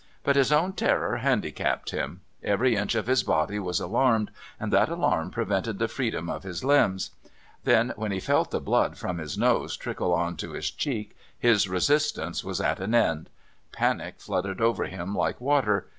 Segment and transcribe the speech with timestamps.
[0.23, 4.89] But his own terror handicapped him; every inch of his body was alarmed, and that
[4.89, 7.11] alarm prevented the freedom of his limbs.
[7.65, 11.69] Then when he felt the blood from his nose trickle on to his cheek his
[11.69, 13.29] resistance was at an end;
[13.71, 15.85] panic flooded over him like water.